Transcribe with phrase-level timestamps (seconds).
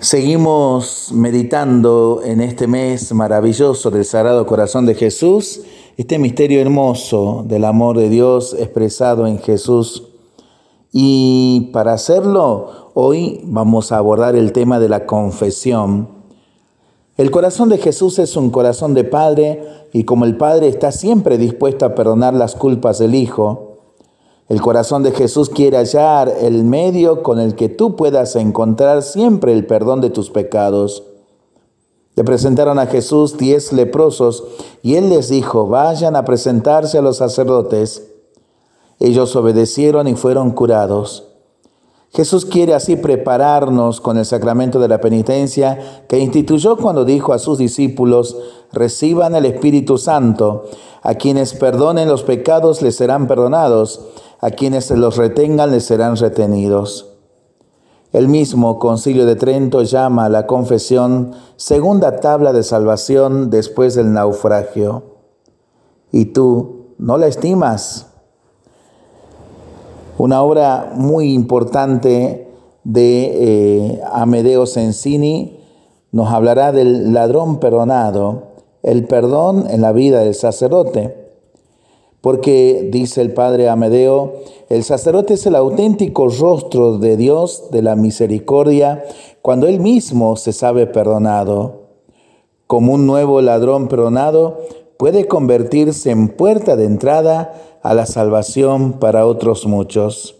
[0.00, 5.62] Seguimos meditando en este mes maravilloso del Sagrado Corazón de Jesús,
[5.96, 10.04] este misterio hermoso del amor de Dios expresado en Jesús.
[10.92, 16.08] Y para hacerlo, hoy vamos a abordar el tema de la confesión.
[17.16, 21.38] El corazón de Jesús es un corazón de Padre y como el Padre está siempre
[21.38, 23.67] dispuesto a perdonar las culpas del Hijo,
[24.48, 29.52] el corazón de Jesús quiere hallar el medio con el que tú puedas encontrar siempre
[29.52, 31.02] el perdón de tus pecados.
[32.14, 34.44] Le presentaron a Jesús diez leprosos
[34.82, 38.10] y él les dijo, vayan a presentarse a los sacerdotes.
[38.98, 41.24] Ellos obedecieron y fueron curados.
[42.10, 47.38] Jesús quiere así prepararnos con el sacramento de la penitencia que instituyó cuando dijo a
[47.38, 48.36] sus discípulos,
[48.72, 50.64] reciban el Espíritu Santo,
[51.02, 54.08] a quienes perdonen los pecados les serán perdonados
[54.40, 57.14] a quienes los retengan les serán retenidos.
[58.12, 64.12] El mismo Concilio de Trento llama a la confesión segunda tabla de salvación después del
[64.12, 65.02] naufragio.
[66.10, 68.06] ¿Y tú no la estimas?
[70.16, 72.48] Una obra muy importante
[72.82, 75.60] de eh, Amedeo Sensini
[76.10, 78.44] nos hablará del ladrón perdonado,
[78.82, 81.27] el perdón en la vida del sacerdote.
[82.20, 84.34] Porque, dice el padre Amedeo,
[84.68, 89.04] el sacerdote es el auténtico rostro de Dios de la misericordia
[89.40, 91.88] cuando él mismo se sabe perdonado.
[92.66, 94.60] Como un nuevo ladrón perdonado
[94.98, 100.34] puede convertirse en puerta de entrada a la salvación para otros muchos.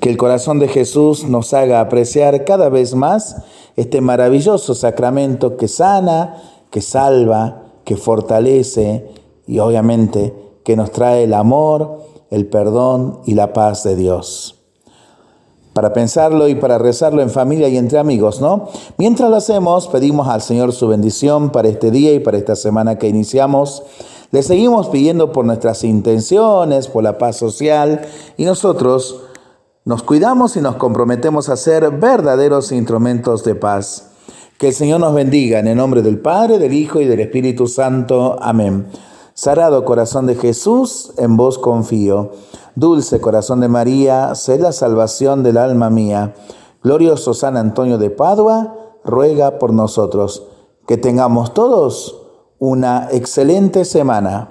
[0.00, 3.36] Que el corazón de Jesús nos haga apreciar cada vez más
[3.76, 9.06] este maravilloso sacramento que sana, que salva, que fortalece,
[9.46, 12.00] y obviamente que nos trae el amor,
[12.30, 14.60] el perdón y la paz de Dios.
[15.72, 18.68] Para pensarlo y para rezarlo en familia y entre amigos, ¿no?
[18.96, 22.96] Mientras lo hacemos, pedimos al Señor su bendición para este día y para esta semana
[22.96, 23.82] que iniciamos.
[24.30, 28.02] Le seguimos pidiendo por nuestras intenciones, por la paz social
[28.36, 29.20] y nosotros
[29.84, 34.12] nos cuidamos y nos comprometemos a ser verdaderos instrumentos de paz.
[34.58, 37.66] Que el Señor nos bendiga en el nombre del Padre, del Hijo y del Espíritu
[37.66, 38.36] Santo.
[38.40, 38.86] Amén.
[39.36, 42.30] Sagrado corazón de Jesús, en vos confío.
[42.76, 46.36] Dulce corazón de María, sé la salvación del alma mía.
[46.84, 50.46] Glorioso San Antonio de Padua, ruega por nosotros.
[50.86, 52.22] Que tengamos todos
[52.60, 54.42] una excelente semana.